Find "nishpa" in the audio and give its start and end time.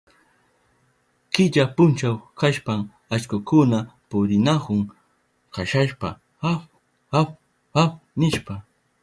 8.19-8.53